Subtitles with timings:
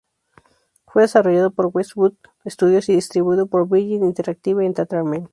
[0.87, 2.13] Fue desarrollado por Westwood
[2.47, 5.29] Studios y distribuido por Virgin Interactive Entertainment.